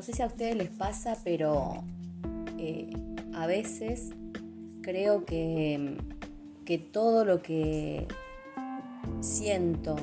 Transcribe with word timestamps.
no 0.00 0.06
sé 0.06 0.14
si 0.14 0.22
a 0.22 0.26
ustedes 0.28 0.56
les 0.56 0.70
pasa, 0.70 1.14
pero 1.24 1.84
eh, 2.56 2.88
a 3.34 3.46
veces 3.46 4.08
creo 4.80 5.26
que, 5.26 5.98
que 6.64 6.78
todo 6.78 7.26
lo 7.26 7.42
que 7.42 8.08
siento 9.20 9.96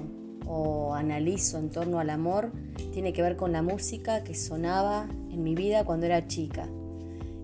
o 0.46 0.93
analizo 0.93 1.57
en 1.57 1.71
torno 1.71 1.97
al 1.97 2.11
amor 2.11 2.52
tiene 2.93 3.11
que 3.11 3.23
ver 3.23 3.38
con 3.38 3.52
la 3.52 3.64
música 3.64 4.23
que 4.23 4.36
sonaba 4.36 5.07
en 5.32 5.41
mi 5.41 5.55
vida 5.55 5.83
cuando 5.83 6.05
era 6.05 6.27
chica. 6.27 6.70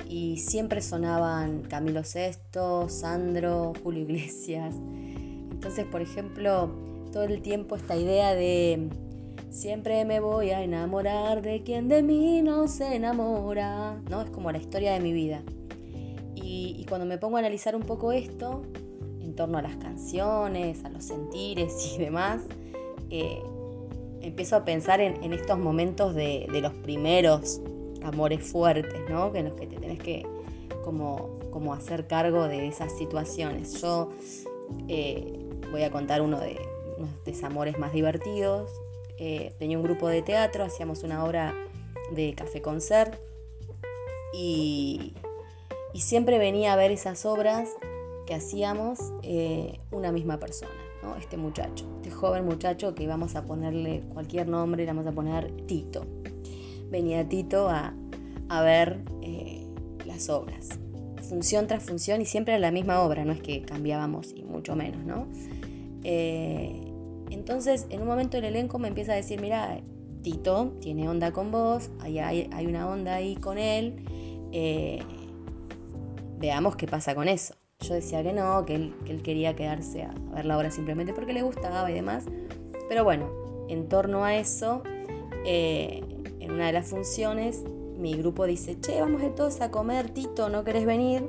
Y 0.07 0.37
siempre 0.37 0.83
sonaban 0.83 1.63
Camilo 1.63 2.01
VI, 2.01 2.87
Sandro, 2.87 3.73
Julio 3.81 4.03
Iglesias. 4.03 4.75
Entonces, 5.49 5.87
por 5.87 6.03
ejemplo, 6.03 6.69
todo 7.11 7.23
el 7.23 7.41
tiempo 7.41 7.75
esta 7.75 7.95
idea 7.95 8.35
de 8.35 8.89
siempre 9.53 10.03
me 10.03 10.19
voy 10.19 10.49
a 10.49 10.63
enamorar 10.63 11.43
de 11.43 11.61
quien 11.61 11.87
de 11.87 12.01
mí 12.01 12.41
no 12.41 12.67
se 12.67 12.95
enamora, 12.95 14.01
¿no? 14.09 14.23
Es 14.23 14.29
como 14.31 14.51
la 14.51 14.57
historia 14.57 14.93
de 14.93 14.99
mi 14.99 15.13
vida. 15.13 15.43
Y, 16.35 16.85
cuando 16.89 17.05
me 17.05 17.17
pongo 17.17 17.37
a 17.37 17.39
analizar 17.39 17.75
un 17.75 17.83
poco 17.83 18.11
esto, 18.11 18.63
en 19.21 19.35
torno 19.35 19.57
a 19.57 19.61
las 19.61 19.77
canciones, 19.77 20.83
a 20.83 20.89
los 20.89 21.05
sentires 21.05 21.95
y 21.95 21.97
demás, 21.97 22.41
eh, 23.09 23.41
empiezo 24.21 24.57
a 24.57 24.65
pensar 24.65 24.99
en, 24.99 25.31
estos 25.31 25.57
momentos 25.57 26.13
de, 26.13 26.47
los 26.61 26.73
primeros 26.73 27.61
amores 28.03 28.43
fuertes, 28.45 29.01
¿no? 29.09 29.31
Que 29.31 29.39
en 29.39 29.45
los 29.45 29.53
que 29.53 29.67
te 29.67 29.77
tenés 29.77 29.99
que 29.99 30.25
como, 30.83 31.39
como 31.51 31.73
hacer 31.73 32.07
cargo 32.07 32.47
de 32.47 32.67
esas 32.67 32.91
situaciones. 32.97 33.81
Yo 33.81 34.09
eh, 34.87 35.39
voy 35.71 35.83
a 35.83 35.91
contar 35.91 36.21
uno 36.21 36.39
de 36.39 36.59
unos 36.97 37.23
desamores 37.23 37.79
más 37.79 37.93
divertidos. 37.93 38.69
Eh, 39.25 39.53
tenía 39.57 39.77
un 39.77 39.83
grupo 39.85 40.09
de 40.09 40.21
teatro, 40.21 40.65
hacíamos 40.65 41.03
una 41.03 41.23
obra 41.23 41.55
de 42.11 42.35
café 42.35 42.61
concert 42.61 43.15
y, 44.33 45.13
y 45.93 46.01
siempre 46.01 46.37
venía 46.39 46.73
a 46.73 46.75
ver 46.75 46.91
esas 46.91 47.25
obras 47.25 47.69
que 48.27 48.33
hacíamos 48.33 48.99
eh, 49.21 49.79
una 49.91 50.11
misma 50.11 50.39
persona, 50.39 50.73
¿no? 51.01 51.15
este 51.15 51.37
muchacho, 51.37 51.85
este 52.01 52.11
joven 52.11 52.43
muchacho 52.43 52.95
que 52.95 53.07
vamos 53.07 53.37
a 53.37 53.45
ponerle 53.45 54.01
cualquier 54.13 54.49
nombre, 54.49 54.83
le 54.83 54.91
vamos 54.91 55.07
a 55.07 55.13
poner 55.13 55.55
Tito. 55.67 56.05
Venía 56.91 57.25
Tito 57.29 57.69
a, 57.69 57.93
ver 58.61 59.05
eh, 59.21 59.65
las 60.05 60.27
obras, 60.27 60.67
función 61.29 61.67
tras 61.67 61.81
función 61.83 62.21
y 62.21 62.25
siempre 62.25 62.55
era 62.55 62.59
la 62.59 62.71
misma 62.71 62.99
obra, 62.99 63.23
no 63.23 63.31
es 63.31 63.41
que 63.41 63.61
cambiábamos 63.61 64.33
y 64.35 64.43
mucho 64.43 64.75
menos, 64.75 65.05
¿no? 65.05 65.27
Entonces, 67.33 67.87
en 67.89 68.01
un 68.01 68.07
momento 68.07 68.37
el 68.37 68.45
elenco 68.45 68.79
me 68.79 68.87
empieza 68.87 69.13
a 69.13 69.15
decir, 69.15 69.41
mira, 69.41 69.79
Tito 70.21 70.73
tiene 70.79 71.09
onda 71.09 71.31
con 71.31 71.51
vos, 71.51 71.89
hay, 71.99 72.19
hay, 72.19 72.65
una 72.65 72.87
onda 72.87 73.15
ahí 73.15 73.35
con 73.35 73.57
él, 73.57 74.05
veamos 76.37 76.75
qué 76.75 76.87
pasa 76.87 77.15
con 77.15 77.27
eso. 77.27 77.55
Yo 77.79 77.93
decía 77.93 78.23
que 78.23 78.33
no, 78.33 78.65
que 78.65 78.75
él, 78.75 79.21
quería 79.23 79.55
quedarse 79.55 80.03
a 80.03 80.13
ver 80.33 80.45
la 80.45 80.57
obra 80.57 80.71
simplemente 80.71 81.13
porque 81.13 81.33
le 81.33 81.41
gustaba 81.41 81.89
y 81.91 81.93
demás. 81.93 82.25
Pero 82.87 83.03
bueno, 83.03 83.29
en 83.67 83.89
torno 83.89 84.23
a 84.23 84.35
eso, 84.35 84.83
eh, 85.45 86.01
en 86.39 86.51
una 86.51 86.67
de 86.67 86.73
las 86.73 86.87
funciones, 86.87 87.63
mi 87.97 88.13
grupo 88.15 88.45
dice, 88.45 88.79
che, 88.79 89.01
vamos 89.01 89.21
todos 89.35 89.61
a 89.61 89.71
comer, 89.71 90.09
Tito, 90.09 90.49
¿no 90.49 90.63
querés 90.63 90.85
venir? 90.85 91.27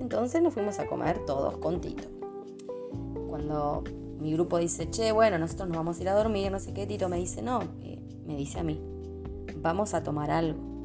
Entonces 0.00 0.42
nos 0.42 0.54
fuimos 0.54 0.78
a 0.78 0.86
comer 0.86 1.24
todos 1.26 1.56
con 1.58 1.80
Tito. 1.80 2.08
Cuando 3.28 3.82
mi 4.20 4.32
grupo 4.32 4.58
dice, 4.58 4.90
che, 4.90 5.12
bueno, 5.12 5.38
nosotros 5.38 5.68
nos 5.68 5.76
vamos 5.76 5.98
a 5.98 6.02
ir 6.02 6.08
a 6.08 6.14
dormir, 6.14 6.50
no 6.50 6.58
sé 6.58 6.72
qué, 6.72 6.86
Tito 6.86 7.08
me 7.08 7.16
dice, 7.16 7.42
no, 7.42 7.62
eh, 7.82 8.00
me 8.26 8.36
dice 8.36 8.60
a 8.60 8.62
mí, 8.62 8.80
vamos 9.56 9.94
a 9.94 10.02
tomar 10.02 10.30
algo 10.30 10.76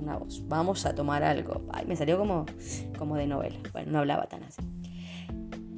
una 0.00 0.16
voz, 0.16 0.42
vamos 0.48 0.86
a 0.86 0.94
tomar 0.94 1.22
algo. 1.22 1.62
Ay, 1.72 1.84
me 1.86 1.96
salió 1.96 2.18
como, 2.18 2.46
como 2.98 3.16
de 3.16 3.26
novela. 3.26 3.58
Bueno, 3.72 3.92
no 3.92 3.98
hablaba 3.98 4.26
tan 4.26 4.42
así. 4.44 4.62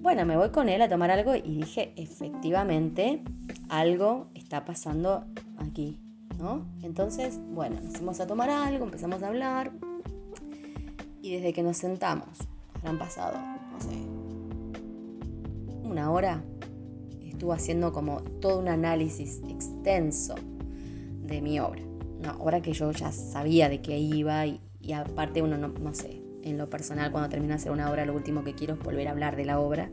Bueno, 0.02 0.26
me 0.26 0.36
voy 0.36 0.50
con 0.50 0.68
él 0.68 0.82
a 0.82 0.88
tomar 0.88 1.10
algo 1.10 1.34
y 1.36 1.58
dije, 1.58 1.92
efectivamente, 1.96 3.22
algo 3.68 4.26
está 4.34 4.64
pasando 4.64 5.24
aquí, 5.58 6.00
¿no? 6.38 6.66
Entonces, 6.82 7.38
bueno, 7.50 7.76
nos 8.02 8.20
a 8.20 8.26
tomar 8.26 8.50
algo, 8.50 8.84
empezamos 8.84 9.22
a 9.22 9.28
hablar 9.28 9.70
y 11.22 11.36
desde 11.36 11.52
que 11.52 11.62
nos 11.62 11.76
sentamos, 11.76 12.26
han 12.84 12.98
pasado, 12.98 13.38
no 13.38 13.80
sé, 13.80 13.96
una 15.84 16.10
hora, 16.10 16.42
estuvo 17.42 17.54
haciendo 17.54 17.92
como 17.92 18.20
todo 18.40 18.60
un 18.60 18.68
análisis 18.68 19.40
extenso 19.48 20.36
de 21.24 21.40
mi 21.40 21.58
obra 21.58 21.82
una 22.20 22.36
obra 22.38 22.62
que 22.62 22.72
yo 22.72 22.92
ya 22.92 23.10
sabía 23.10 23.68
de 23.68 23.82
qué 23.82 23.98
iba 23.98 24.46
y, 24.46 24.60
aparte 24.94 25.42
uno 25.42 25.56
no, 25.56 25.92
sé, 25.92 26.22
en 26.44 26.56
lo 26.56 26.70
personal 26.70 27.10
cuando 27.10 27.28
termino 27.28 27.48
de 27.48 27.56
hacer 27.56 27.72
una 27.72 27.90
obra 27.90 28.06
lo 28.06 28.14
último 28.14 28.44
que 28.44 28.54
quiero 28.54 28.74
es 28.74 28.80
volver 28.80 29.08
a 29.08 29.10
hablar 29.10 29.34
de 29.34 29.44
la 29.44 29.58
obra. 29.58 29.90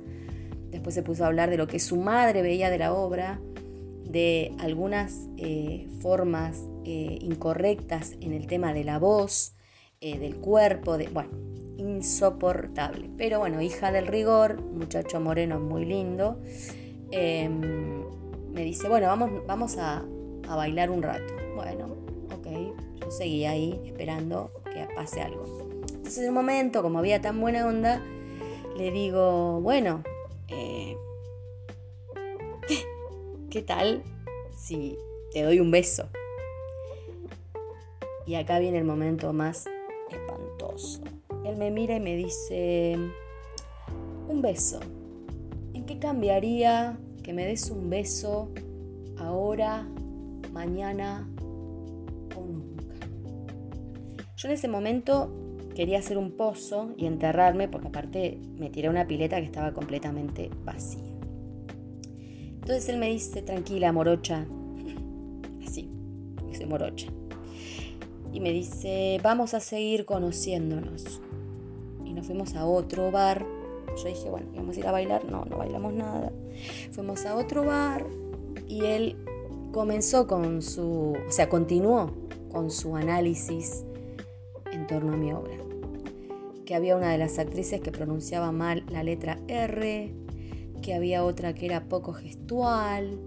Después 0.70 0.94
se 0.94 1.02
puso 1.02 1.24
a 1.24 1.28
hablar 1.28 1.50
de 1.50 1.58
lo 1.58 1.66
que 1.66 1.80
su 1.80 1.96
madre 1.98 2.44
veía 2.44 2.70
de 2.70 2.78
la 2.78 2.94
obra, 2.94 3.40
de 4.06 4.54
algunas 4.60 5.28
eh, 5.38 5.88
formas 6.02 6.68
eh, 6.86 7.18
incorrectas 7.20 8.16
en 8.22 8.34
el 8.34 8.46
tema 8.46 8.74
de 8.74 8.84
la 8.84 9.00
voz, 9.00 9.56
eh, 10.02 10.20
del 10.20 10.36
cuerpo, 10.36 11.00
de, 11.00 11.08
bueno, 11.08 11.32
insoportable. 11.78 13.10
Pero 13.18 13.40
bueno, 13.40 13.60
hija 13.60 13.92
del 13.92 14.06
rigor, 14.06 14.62
muchacho 14.62 15.20
moreno 15.20 15.60
muy 15.60 15.86
lindo, 15.86 16.40
em, 17.12 18.04
me 18.52 18.64
dice, 18.64 18.90
bueno, 18.90 19.08
vamos, 19.08 19.32
vamos 19.48 19.78
a, 19.78 20.06
a 20.48 20.56
bailar 20.56 20.90
un 20.90 21.02
rato. 21.04 21.34
Bueno, 21.56 22.00
yo 23.00 23.12
seguía 23.12 23.52
ahí 23.52 23.80
esperando 23.86 24.52
que 24.66 24.88
pase 24.96 25.22
algo. 25.22 25.44
Entonces 25.88 26.20
en 26.20 26.30
un 26.30 26.36
momento, 26.36 26.82
como 26.82 27.00
había 27.00 27.22
tan 27.22 27.40
buena 27.40 27.68
onda, 27.68 28.02
le 28.78 28.92
digo, 28.92 29.62
bueno, 29.62 30.04
eh, 30.48 30.96
¿qué 33.50 33.62
tal 33.62 34.04
si 34.56 34.98
te 35.32 35.44
doy 35.44 35.60
un 35.60 35.72
beso? 35.72 36.08
Y 38.26 38.36
acá 38.36 38.60
viene 38.60 38.78
el 38.78 38.86
momento 38.86 39.34
más 39.34 39.68
espantoso. 40.12 41.02
Él 41.46 41.58
me 41.58 41.72
mira 41.72 41.96
y 41.96 42.00
me 42.00 42.16
dice, 42.16 42.98
un 44.28 44.42
beso. 44.42 44.80
¿En 45.90 45.96
qué 45.96 46.02
cambiaría 46.02 47.00
que 47.24 47.34
me 47.34 47.48
des 47.48 47.72
un 47.72 47.90
beso 47.90 48.52
ahora, 49.18 49.88
mañana 50.54 51.28
yo 54.38 54.48
en 54.48 54.54
ese 54.54 54.68
momento 54.68 55.34
quería 55.74 55.98
hacer 55.98 56.20
un 56.20 56.38
pozo 56.38 56.92
y 56.96 57.08
enterrarme 57.08 57.68
porque 57.68 57.88
aparte 57.88 58.40
me 58.60 58.70
tiré 58.70 58.88
una 58.88 59.08
pileta 59.08 59.38
que 59.38 59.46
estaba 59.46 59.74
completamente 59.74 60.52
vacía. 60.64 61.12
Entonces 62.54 62.88
él 62.90 63.00
me 63.00 63.10
dice, 63.10 63.42
tranquila, 63.42 63.92
morocha, 63.92 64.46
así, 65.68 65.90
dice 66.48 66.68
morocha. 66.68 67.08
Y 68.32 68.42
me 68.42 68.52
dice, 68.52 69.20
vamos 69.24 69.56
a 69.56 69.60
seguir 69.60 70.06
conociéndonos. 70.06 71.20
Y 72.06 72.14
nos 72.14 72.28
fuimos 72.28 72.54
a 72.54 72.66
otro 72.68 73.10
bar. 73.10 73.59
Yo 74.02 74.10
dije, 74.10 74.30
bueno, 74.30 74.48
vamos 74.56 74.76
a 74.78 74.80
ir 74.80 74.88
a 74.88 74.92
bailar. 74.92 75.26
No, 75.26 75.46
no 75.46 75.58
bailamos 75.58 75.94
nada. 75.94 76.32
Fuimos 76.92 77.26
a 77.26 77.36
otro 77.36 77.66
bar 77.66 78.06
y 78.68 78.86
él 78.86 79.18
comenzó 79.72 80.28
con 80.28 80.62
su, 80.62 81.18
o 81.28 81.32
sea, 81.32 81.50
continuó 81.50 82.12
con 82.52 82.72
su 82.72 82.96
análisis 82.96 83.84
en 84.72 84.88
torno 84.88 85.14
a 85.14 85.18
mi 85.18 85.32
obra. 85.34 85.54
Que 86.66 86.76
había 86.76 86.96
una 86.96 87.12
de 87.12 87.18
las 87.18 87.40
actrices 87.40 87.82
que 87.82 87.92
pronunciaba 87.92 88.52
mal 88.52 88.86
la 88.90 89.04
letra 89.04 89.40
R, 89.48 90.14
que 90.82 90.94
había 90.94 91.24
otra 91.24 91.54
que 91.54 91.66
era 91.66 91.86
poco 91.86 92.14
gestual, 92.14 93.20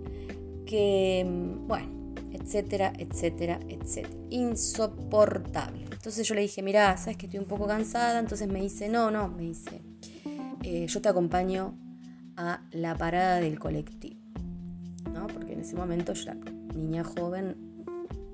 que, 0.65 1.27
mm, 1.29 1.67
bueno, 1.67 2.15
etcétera, 2.33 2.93
etcétera, 2.99 3.61
etcétera. 3.69 4.17
Insoportable. 4.31 5.85
Entonces 5.93 6.27
yo 6.27 6.35
le 6.35 6.41
dije, 6.41 6.63
mira, 6.63 6.97
sabes 6.97 7.17
que 7.17 7.27
estoy 7.27 7.41
un 7.41 7.47
poco 7.47 7.67
cansada. 7.67 8.19
Entonces 8.19 8.49
me 8.49 8.61
dice, 8.61 8.89
no, 8.89 9.11
no, 9.11 9.29
me 9.29 9.43
dice, 9.43 9.83
eh, 10.65 10.87
yo 10.87 11.01
te 11.01 11.09
acompaño 11.09 11.75
a 12.37 12.63
la 12.71 12.97
parada 12.97 13.41
del 13.41 13.59
colectivo. 13.59 14.21
¿no? 15.13 15.27
Porque 15.27 15.53
en 15.53 15.61
ese 15.61 15.77
momento 15.77 16.13
yo 16.13 16.31
era 16.31 16.37
niña 16.75 17.05
joven, 17.05 17.57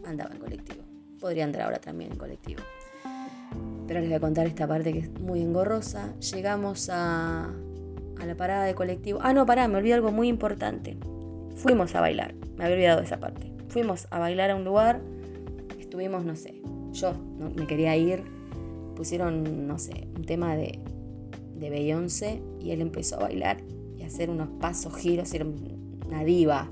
andaba 0.05 0.31
en 0.33 0.39
colectivo. 0.39 0.83
Podría 1.21 1.45
andar 1.45 1.63
ahora 1.63 1.79
también 1.79 2.13
en 2.13 2.19
colectivo. 2.19 2.63
Pero 3.87 4.01
les 4.01 4.09
voy 4.09 4.17
a 4.17 4.21
contar 4.21 4.47
esta 4.47 4.67
parte 4.67 4.93
que 4.93 4.99
es 5.01 5.21
muy 5.21 5.41
engorrosa. 5.41 6.15
Llegamos 6.21 6.91
a, 6.93 7.51
la 8.25 8.37
parada 8.37 8.65
de 8.65 8.75
colectivo. 8.75 9.19
Ah, 9.23 9.33
no, 9.33 9.47
pará, 9.47 9.67
me 9.69 9.79
olvidé 9.79 9.95
algo 9.95 10.13
muy 10.13 10.29
importante. 10.29 10.99
Fuimos 11.57 11.95
a 11.95 12.01
bailar. 12.01 12.35
Me 12.57 12.65
había 12.65 12.77
olvidado 12.77 13.01
esa 13.01 13.19
parte. 13.19 13.53
Fuimos 13.69 14.07
a 14.11 14.19
bailar 14.19 14.51
a 14.51 14.57
un 14.57 14.65
lugar. 14.65 15.01
Estuvimos, 15.79 16.25
no 16.25 16.37
sé. 16.37 16.61
Yo 16.93 17.15
me 17.57 17.67
quería 17.67 17.97
ir. 17.97 18.23
Pusieron, 18.95 19.67
no 19.67 19.79
sé, 19.79 20.09
un 20.17 20.25
tema 20.25 20.57
de, 20.57 20.81
de 21.59 21.71
Beyoncé. 21.71 22.41
Y 22.61 22.71
él 22.71 22.81
empezó 22.81 23.17
a 23.17 23.25
bailar 23.25 23.59
y 23.97 24.03
a 24.03 24.07
hacer 24.07 24.31
unos 24.31 24.49
pasos, 24.61 24.97
giros. 24.97 25.33
Era 25.35 25.47
una 26.07 26.25
diva. 26.25 26.69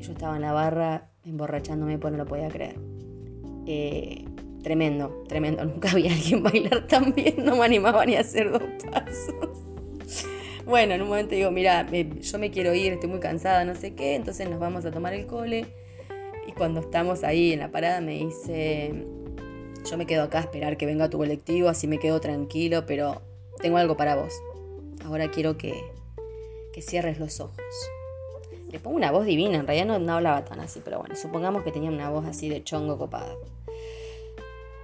yo 0.00 0.12
estaba 0.12 0.36
en 0.36 0.42
la 0.42 0.52
barra 0.52 1.10
emborrachándome, 1.24 1.98
pues 1.98 2.12
no 2.12 2.18
lo 2.18 2.26
podía 2.26 2.48
creer. 2.48 2.76
Eh, 3.66 4.24
tremendo, 4.62 5.24
tremendo. 5.28 5.64
Nunca 5.66 5.94
vi 5.94 6.08
a 6.08 6.12
alguien 6.12 6.42
bailar 6.42 6.86
tan 6.86 7.12
bien, 7.12 7.44
no 7.44 7.56
me 7.56 7.64
animaba 7.64 8.04
ni 8.06 8.16
a 8.16 8.20
hacer 8.20 8.50
dos 8.50 8.62
pasos. 8.90 9.68
Bueno, 10.64 10.92
en 10.94 11.00
un 11.00 11.08
momento 11.08 11.34
digo, 11.34 11.50
mira, 11.50 11.86
yo 11.90 12.38
me 12.38 12.50
quiero 12.50 12.74
ir, 12.74 12.92
estoy 12.92 13.08
muy 13.08 13.20
cansada, 13.20 13.64
no 13.64 13.74
sé 13.74 13.94
qué, 13.94 14.14
entonces 14.14 14.50
nos 14.50 14.60
vamos 14.60 14.84
a 14.84 14.90
tomar 14.90 15.14
el 15.14 15.26
cole. 15.26 15.66
Y 16.46 16.52
cuando 16.52 16.80
estamos 16.80 17.24
ahí 17.24 17.52
en 17.52 17.60
la 17.60 17.70
parada 17.70 18.02
me 18.02 18.18
dice, 18.18 19.06
yo 19.90 19.96
me 19.96 20.06
quedo 20.06 20.24
acá 20.24 20.38
a 20.38 20.40
esperar 20.42 20.76
que 20.76 20.84
venga 20.84 21.08
tu 21.08 21.16
colectivo, 21.16 21.70
así 21.70 21.86
me 21.86 21.98
quedo 21.98 22.20
tranquilo, 22.20 22.84
pero 22.86 23.22
tengo 23.58 23.78
algo 23.78 23.96
para 23.96 24.16
vos. 24.16 24.32
Ahora 25.04 25.30
quiero 25.30 25.56
que, 25.58 25.74
cierres 26.80 27.18
los 27.18 27.40
ojos. 27.40 27.58
Le 28.70 28.78
pongo 28.78 28.94
una 28.94 29.10
voz 29.10 29.26
divina, 29.26 29.58
en 29.58 29.66
realidad 29.66 29.86
no, 29.86 29.98
no 29.98 30.12
hablaba 30.12 30.44
tan 30.44 30.60
así, 30.60 30.80
pero 30.84 31.00
bueno, 31.00 31.16
supongamos 31.16 31.64
que 31.64 31.72
tenía 31.72 31.90
una 31.90 32.08
voz 32.08 32.24
así 32.24 32.48
de 32.48 32.62
chongo 32.62 32.96
copada. 32.96 33.34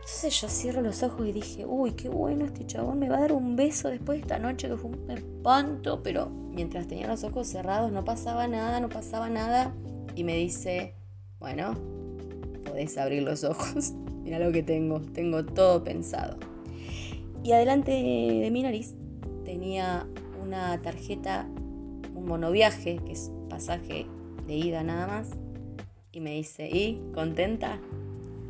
Entonces 0.00 0.40
yo 0.40 0.48
cierro 0.48 0.82
los 0.82 1.04
ojos 1.04 1.24
y 1.28 1.30
dije, 1.30 1.64
uy, 1.64 1.92
qué 1.92 2.08
bueno 2.08 2.46
este 2.46 2.66
chabón, 2.66 2.98
me 2.98 3.08
va 3.08 3.18
a 3.18 3.20
dar 3.20 3.32
un 3.32 3.54
beso 3.54 3.90
después 3.90 4.18
de 4.18 4.22
esta 4.22 4.40
noche 4.40 4.68
que 4.68 4.76
fue 4.76 4.90
un 4.90 5.08
espanto, 5.08 6.02
pero 6.02 6.28
mientras 6.28 6.88
tenía 6.88 7.06
los 7.06 7.22
ojos 7.22 7.46
cerrados 7.46 7.92
no 7.92 8.04
pasaba 8.04 8.48
nada, 8.48 8.80
no 8.80 8.88
pasaba 8.88 9.28
nada. 9.28 9.72
Y 10.16 10.24
me 10.24 10.34
dice, 10.34 10.94
bueno, 11.38 11.74
podés 12.64 12.98
abrir 12.98 13.22
los 13.22 13.44
ojos, 13.44 13.92
mira 14.24 14.40
lo 14.40 14.50
que 14.50 14.64
tengo, 14.64 15.00
tengo 15.00 15.44
todo 15.44 15.84
pensado. 15.84 16.53
Y 17.44 17.52
adelante 17.52 17.90
de 17.90 18.50
mi 18.50 18.62
nariz 18.62 18.94
tenía 19.44 20.06
una 20.42 20.80
tarjeta, 20.80 21.46
un 22.14 22.24
monoviaje, 22.24 22.98
que 23.04 23.12
es 23.12 23.30
pasaje 23.50 24.06
de 24.46 24.54
ida 24.54 24.82
nada 24.82 25.06
más. 25.06 25.32
Y 26.10 26.20
me 26.20 26.30
dice, 26.30 26.70
¿y 26.70 27.02
contenta? 27.12 27.80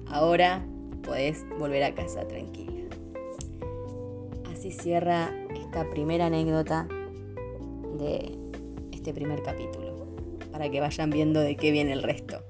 Ahora 0.06 0.64
podés 1.02 1.44
volver 1.58 1.82
a 1.82 1.92
casa 1.96 2.28
tranquila. 2.28 2.84
Así 4.52 4.70
cierra 4.70 5.28
esta 5.56 5.90
primera 5.90 6.26
anécdota 6.26 6.86
de 7.98 8.38
este 8.92 9.12
primer 9.12 9.42
capítulo, 9.42 10.06
para 10.52 10.70
que 10.70 10.78
vayan 10.78 11.10
viendo 11.10 11.40
de 11.40 11.56
qué 11.56 11.72
viene 11.72 11.94
el 11.94 12.04
resto. 12.04 12.42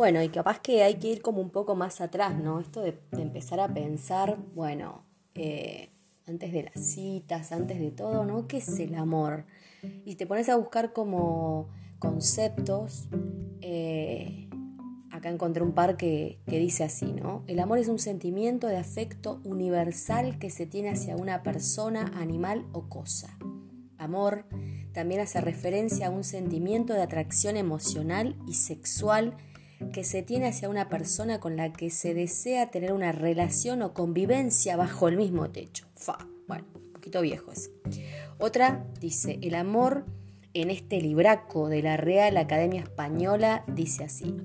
Bueno, 0.00 0.22
y 0.22 0.30
capaz 0.30 0.60
que 0.60 0.82
hay 0.82 0.94
que 0.94 1.08
ir 1.08 1.20
como 1.20 1.42
un 1.42 1.50
poco 1.50 1.74
más 1.76 2.00
atrás, 2.00 2.34
¿no? 2.34 2.58
Esto 2.58 2.80
de, 2.80 2.98
empezar 3.12 3.60
a 3.60 3.68
pensar, 3.68 4.38
bueno, 4.54 5.04
eh, 5.34 5.90
antes 6.26 6.54
de 6.54 6.62
las 6.62 6.82
citas, 6.82 7.52
antes 7.52 7.78
de 7.78 7.90
todo, 7.90 8.24
¿no? 8.24 8.48
¿Qué 8.48 8.56
es 8.56 8.78
el 8.78 8.94
amor? 8.94 9.44
Y 10.06 10.14
te 10.14 10.26
pones 10.26 10.48
a 10.48 10.56
buscar 10.56 10.94
como 10.94 11.68
conceptos. 11.98 13.10
Eh, 13.60 14.48
acá 15.10 15.28
encontré 15.28 15.62
un 15.62 15.72
par 15.72 15.98
que, 15.98 16.38
que 16.46 16.58
dice 16.58 16.82
así, 16.82 17.12
¿no? 17.12 17.44
El 17.46 17.60
amor 17.60 17.76
es 17.76 17.88
un 17.88 17.98
sentimiento 17.98 18.68
de 18.68 18.78
afecto 18.78 19.42
universal 19.44 20.38
que 20.38 20.48
se 20.48 20.64
tiene 20.64 20.88
hacia 20.88 21.14
una 21.14 21.42
persona, 21.42 22.10
animal 22.16 22.64
o 22.72 22.88
cosa. 22.88 23.36
Amor 23.98 24.46
también 24.94 25.20
hace 25.20 25.42
referencia 25.42 26.06
a 26.06 26.10
un 26.10 26.24
sentimiento 26.24 26.94
de 26.94 27.02
atracción 27.02 27.58
emocional 27.58 28.34
y 28.48 28.54
sexual 28.54 29.36
que 29.92 30.04
se 30.04 30.22
tiene 30.22 30.48
hacia 30.48 30.68
una 30.68 30.88
persona 30.88 31.40
con 31.40 31.56
la 31.56 31.72
que 31.72 31.90
se 31.90 32.14
desea 32.14 32.70
tener 32.70 32.92
una 32.92 33.12
relación 33.12 33.82
o 33.82 33.94
convivencia 33.94 34.76
bajo 34.76 35.08
el 35.08 35.16
mismo 35.16 35.50
techo. 35.50 35.86
Fa, 35.94 36.28
bueno, 36.46 36.66
un 36.74 36.92
poquito 36.92 37.20
viejo 37.22 37.50
eso. 37.52 37.70
Otra 38.38 38.86
dice, 39.00 39.38
el 39.42 39.54
amor 39.54 40.04
en 40.52 40.70
este 40.70 41.00
libraco 41.00 41.68
de 41.68 41.82
la 41.82 41.96
Real 41.96 42.36
Academia 42.36 42.82
Española 42.82 43.64
dice 43.68 44.04
así. 44.04 44.36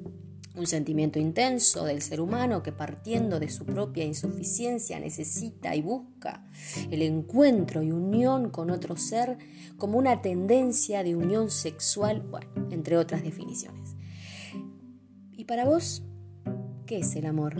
Un 0.55 0.67
sentimiento 0.67 1.19
intenso 1.19 1.83
del 1.83 2.01
ser 2.01 2.21
humano 2.21 2.63
que 2.63 2.71
partiendo 2.71 3.41
de 3.41 3.49
su 3.49 3.65
propia 3.65 4.05
insuficiencia 4.05 4.97
necesita 5.01 5.75
y 5.75 5.81
busca 5.81 6.45
el 6.89 7.01
encuentro 7.01 7.83
y 7.83 7.91
unión 7.91 8.49
con 8.51 8.69
otro 8.71 8.95
ser 8.95 9.37
como 9.77 9.97
una 9.97 10.21
tendencia 10.21 11.03
de 11.03 11.17
unión 11.17 11.51
sexual, 11.51 12.21
bueno, 12.21 12.47
entre 12.71 12.95
otras 12.95 13.21
definiciones 13.21 13.97
para 15.45 15.65
vos, 15.65 16.03
qué 16.87 16.99
es 16.99 17.15
el 17.15 17.25
amor? 17.25 17.55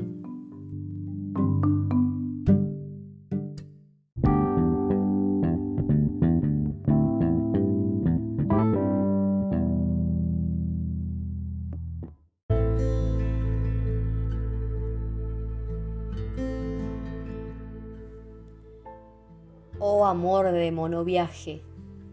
Oh 19.78 20.06
amor 20.06 20.52
de 20.52 20.72
monoviaje, 20.72 21.62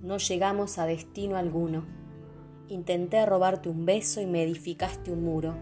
no 0.03 0.19
llegamos 0.19 0.79
a 0.79 0.85
destino 0.85 1.37
alguno 1.37 2.02
Intenté 2.73 3.27
robarte 3.27 3.69
un 3.69 3.85
beso 3.85 4.23
y 4.23 4.27
me 4.27 4.43
edificaste 4.43 5.13
un 5.13 5.23
muro. 5.23 5.55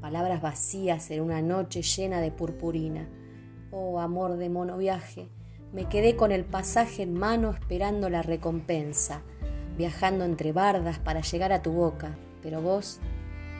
Palabras 0.00 0.42
vacías 0.42 1.08
en 1.12 1.20
una 1.20 1.40
noche 1.42 1.80
llena 1.80 2.20
de 2.20 2.32
purpurina. 2.32 3.08
Oh 3.70 4.00
amor 4.00 4.36
de 4.36 4.48
mono 4.48 4.76
viaje, 4.76 5.28
me 5.72 5.84
quedé 5.84 6.16
con 6.16 6.32
el 6.32 6.44
pasaje 6.44 7.04
en 7.04 7.14
mano 7.14 7.50
esperando 7.50 8.10
la 8.10 8.22
recompensa, 8.22 9.22
viajando 9.78 10.24
entre 10.24 10.50
bardas 10.50 10.98
para 10.98 11.20
llegar 11.20 11.52
a 11.52 11.62
tu 11.62 11.70
boca, 11.70 12.18
pero 12.42 12.60
vos 12.60 12.98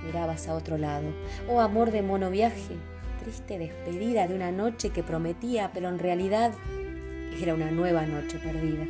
mirabas 0.04 0.48
a 0.48 0.56
otro 0.56 0.76
lado. 0.76 1.06
Oh 1.48 1.60
amor 1.60 1.92
de 1.92 2.02
mono 2.02 2.28
viaje, 2.28 2.74
triste 3.22 3.56
despedida 3.56 4.26
de 4.26 4.34
una 4.34 4.50
noche 4.50 4.90
que 4.90 5.04
prometía, 5.04 5.70
pero 5.72 5.88
en 5.90 6.00
realidad 6.00 6.54
era 7.40 7.54
una 7.54 7.70
nueva 7.70 8.04
noche 8.04 8.40
perdida. 8.40 8.84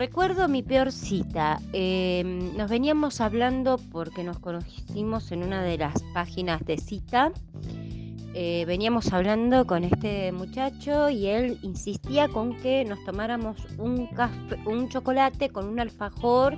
Recuerdo 0.00 0.48
mi 0.48 0.62
peor 0.62 0.92
cita. 0.92 1.60
Em, 1.74 2.56
nos 2.56 2.70
veníamos 2.70 3.20
hablando 3.20 3.76
porque 3.92 4.24
nos 4.24 4.38
conocimos 4.38 5.30
en 5.30 5.42
una 5.42 5.62
de 5.62 5.76
las 5.76 6.02
páginas 6.14 6.64
de 6.64 6.78
cita. 6.78 7.32
Eh, 8.32 8.64
veníamos 8.66 9.12
hablando 9.12 9.66
con 9.66 9.84
este 9.84 10.32
muchacho 10.32 11.10
y 11.10 11.26
él 11.26 11.58
insistía 11.60 12.28
con 12.28 12.56
que 12.62 12.82
nos 12.86 13.04
tomáramos 13.04 13.58
un, 13.76 14.08
un 14.64 14.88
chocolate 14.88 15.50
con 15.50 15.68
un 15.68 15.78
alfajor 15.78 16.56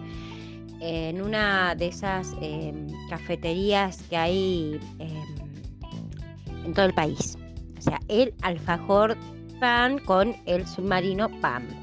en 0.79 1.21
una 1.21 1.75
de 1.75 1.89
esas 1.89 2.37
em, 2.41 2.87
cafeterías 3.11 4.05
que 4.05 4.17
hay 4.17 4.81
em, 5.01 6.65
en 6.65 6.75
todo 6.75 6.87
el 6.87 6.95
país. 6.95 7.37
O 7.77 7.83
sea, 7.83 7.99
el 8.07 8.35
alfajor 8.43 9.17
pan 9.59 9.99
con 9.99 10.33
el 10.47 10.65
submarino 10.65 11.29
pan. 11.41 11.82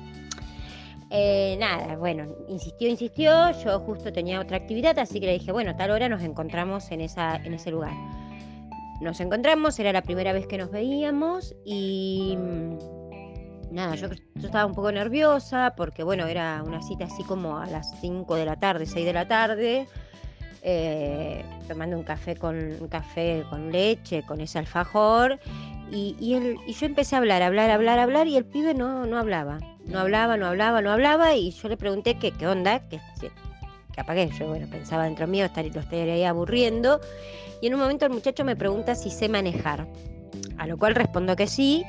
Eh, 1.12 1.58
nada, 1.60 1.96
bueno, 1.98 2.36
insistió, 2.48 2.88
insistió, 2.88 3.51
yo 3.63 3.80
justo 3.80 4.13
tenía 4.13 4.39
otra 4.39 4.58
actividad, 4.58 4.98
así 5.00 5.20
que 5.20 5.25
le 5.25 5.34
dije, 5.34 5.51
bueno, 5.51 5.75
tal 5.75 5.89
hora 5.89 6.08
nos 6.08 6.22
encontramos 6.22 6.92
en, 6.92 7.01
esa, 7.01 7.38
en 7.38 7.54
ese 7.56 7.72
lugar. 7.72 7.94
Nos 9.01 9.20
encontramos, 9.20 9.80
era 9.80 9.92
la 9.92 10.04
primera 10.04 10.34
vez 10.34 10.46
que 10.46 10.58
nos 10.58 10.70
veíamos 10.70 11.56
y 11.66 12.38
mm, 12.38 12.78
nada, 13.72 13.96
yo, 13.96 14.08
estaba 14.36 14.66
un 14.66 14.75
poco 14.75 14.92
nerviosa 14.92 15.74
porque 15.75 16.04
bueno, 16.04 16.28
era 16.28 16.62
una 16.63 16.82
cita 16.82 17.06
así 17.06 17.24
como 17.24 17.58
a 17.58 17.66
las 17.66 18.00
5 18.01 18.36
de 18.36 18.46
la 18.46 18.60
tarde, 18.60 18.86
6 18.86 19.06
de 19.06 19.13
la 19.13 19.28
tarde. 19.28 19.88
Eh, 20.62 21.46
tomando 21.70 21.98
un 21.98 22.04
café 22.04 22.36
con 22.36 22.58
un 22.58 22.88
café 22.89 23.46
con 23.50 23.72
leche, 23.72 24.24
con 24.24 24.42
ese 24.42 24.60
alfajor, 24.60 25.39
y, 25.91 26.15
y, 26.19 26.74
yo 26.74 26.86
empecé 26.86 27.15
a 27.15 27.19
hablar, 27.19 27.41
hablar, 27.41 27.69
hablar, 27.69 28.00
hablar, 28.00 28.27
y 28.27 28.38
el 28.38 28.46
pibe 28.46 28.74
no, 28.74 29.05
no 29.05 29.17
hablaba. 29.17 29.60
No 29.86 30.00
hablaba, 30.00 30.38
no 30.38 30.46
hablaba, 30.46 30.81
no 30.81 30.91
hablaba 30.91 31.36
y 31.36 31.51
yo 31.51 31.67
le 31.67 31.75
pregunté 31.75 32.15
qué 32.15 32.48
onda, 32.48 32.88
que, 32.89 33.00
que 33.19 33.31
yo 34.38 34.48
bueno, 34.48 34.67
pensaba 34.69 35.03
dentro 35.03 35.27
mío, 35.27 35.46
estar, 35.46 35.65
lo 35.65 35.81
estaría 35.81 36.29
aburriendo. 36.29 37.00
Y 37.62 37.67
en 37.67 37.74
un 37.74 37.81
momento 37.81 38.05
el 38.05 38.12
muchacho 38.12 38.46
me 38.46 38.55
pregunta 38.55 38.96
si 38.96 39.10
sé 39.10 39.29
manejar, 39.29 39.88
a 40.58 40.67
lo 40.67 40.77
cual 40.77 40.96
respondo 40.96 41.36
que 41.36 41.48
sí. 41.48 41.84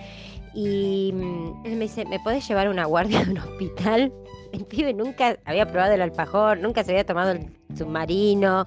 Y 0.55 1.13
mm, 1.15 1.67
él 1.67 1.77
me 1.77 1.85
dice, 1.85 2.05
¿me 2.07 2.19
podés 2.21 2.47
llevar 2.49 2.69
una 2.69 2.87
guardia 2.87 3.25
de 3.25 3.31
un 3.31 3.39
hospital? 3.39 4.13
El 4.53 4.65
pibe 4.65 4.93
nunca 4.93 5.39
había 5.45 5.71
probado 5.71 5.95
el 5.95 6.03
alfajor, 6.03 6.59
nunca 6.59 6.83
se 6.83 6.91
había 6.91 7.07
tomado 7.07 7.31
el 7.31 7.47
submarino, 7.79 8.65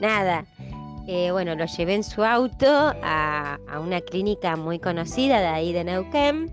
nada. 0.00 0.46
Eh, 1.06 1.30
bueno, 1.32 1.54
lo 1.54 1.64
llevé 1.66 1.94
en 1.94 2.04
su 2.04 2.22
auto 2.22 2.66
a, 3.02 3.58
una 3.82 4.00
clínica 4.00 4.56
muy 4.56 4.78
conocida 4.78 5.40
de 5.40 5.46
ahí 5.46 5.72
de 5.72 5.84
Neuquén 5.84 6.50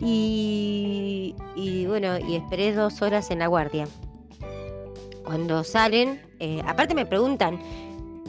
y, 0.00 1.34
bueno, 1.86 2.18
y 2.18 2.36
esperé 2.36 2.72
dos 2.72 3.00
horas 3.02 3.30
en 3.30 3.38
la 3.38 3.46
guardia. 3.46 3.86
Cuando 5.24 5.62
salen, 5.62 6.20
eh, 6.40 6.60
aparte 6.66 6.94
me 6.94 7.06
preguntan 7.06 7.60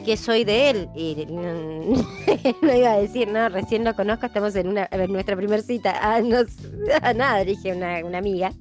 qué 0.04 0.16
soy 0.16 0.44
de 0.44 0.70
él 0.70 0.88
y 0.94 1.26
no, 2.62 2.74
iba 2.74 2.92
a 2.92 2.98
decir, 2.98 3.28
no, 3.28 3.48
recién 3.48 3.84
lo 3.84 3.94
conozco, 3.94 4.26
estamos 4.26 4.54
en, 4.54 4.68
una, 4.68 4.88
nuestra 5.08 5.36
primera 5.36 5.62
cita. 5.62 5.98
Ah, 6.00 6.20
no, 6.20 6.38
nada, 7.14 7.44
dije 7.44 7.72
una 7.72 8.18
amiga. 8.18 8.52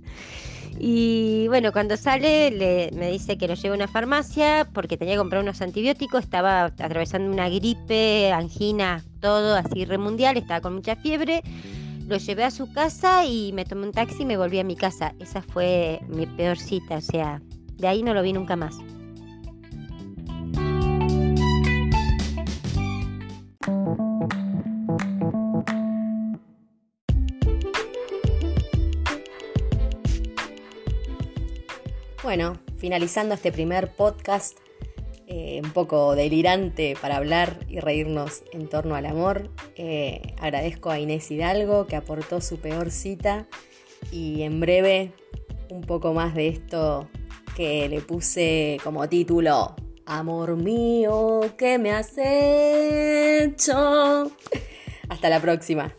Y 0.83 1.47
bueno, 1.47 1.71
cuando 1.71 1.95
sale 1.95 2.89
me 2.95 3.11
dice 3.11 3.37
que 3.37 3.47
lo 3.47 3.53
lleve 3.53 3.75
a 3.75 3.75
una 3.75 3.87
farmacia 3.87 4.67
porque 4.73 4.97
tenía 4.97 5.13
que 5.13 5.19
comprar 5.19 5.43
unos 5.43 5.61
antibióticos, 5.61 6.23
estaba 6.23 6.63
atravesando 6.63 7.31
una 7.31 7.49
gripe, 7.49 8.31
angina, 8.31 9.03
todo 9.19 9.55
así 9.55 9.85
remundial, 9.85 10.37
estaba 10.37 10.59
con 10.59 10.73
mucha 10.73 10.95
fiebre. 10.95 11.43
Lo 12.07 12.17
llevé 12.17 12.45
a 12.45 12.49
su 12.49 12.73
casa 12.73 13.23
y 13.25 13.53
me 13.53 13.63
tomé 13.63 13.85
un 13.85 13.91
taxi 13.91 14.23
y 14.23 14.25
me 14.25 14.37
volví 14.37 14.57
a 14.57 14.63
mi 14.63 14.75
casa. 14.75 15.13
Esa 15.19 15.43
fue 15.43 15.99
mi 16.07 16.25
peor 16.25 16.57
cita, 16.57 16.97
o 16.97 17.01
sea, 17.01 17.43
de 17.77 17.87
ahí 17.87 18.01
no 18.01 18.15
lo 18.15 18.23
vi 18.23 18.33
nunca 18.33 18.55
más. 18.55 18.75
Finalizando 32.81 33.35
este 33.35 33.51
primer 33.51 33.91
podcast, 33.91 34.57
eh, 35.27 35.61
un 35.63 35.71
poco 35.71 36.15
delirante 36.15 36.97
para 36.99 37.17
hablar 37.17 37.59
y 37.69 37.79
reírnos 37.79 38.41
en 38.51 38.67
torno 38.67 38.95
al 38.95 39.05
amor, 39.05 39.51
eh, 39.75 40.33
agradezco 40.39 40.89
a 40.89 40.97
Inés 40.97 41.29
Hidalgo 41.29 41.85
que 41.85 41.95
aportó 41.95 42.41
su 42.41 42.57
peor 42.57 42.89
cita 42.89 43.45
y 44.11 44.41
en 44.41 44.59
breve 44.59 45.13
un 45.69 45.81
poco 45.81 46.13
más 46.13 46.33
de 46.33 46.47
esto 46.47 47.07
que 47.55 47.87
le 47.87 48.01
puse 48.01 48.79
como 48.83 49.07
título 49.07 49.75
Amor 50.07 50.57
mío, 50.57 51.41
¿qué 51.59 51.77
me 51.77 51.91
has 51.91 52.13
hecho? 52.17 53.71
Hasta 55.07 55.29
la 55.29 55.39
próxima. 55.39 55.93